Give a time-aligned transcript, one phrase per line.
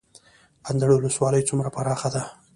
[0.69, 2.23] اندړ ولسوالۍ څومره پراخه ده؟